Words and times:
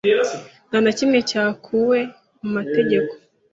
Nta 0.69 0.77
na 0.83 0.91
kimwe 0.97 1.19
cyakuwe 1.29 1.99
mu 2.41 2.49
mategeko. 2.55 3.11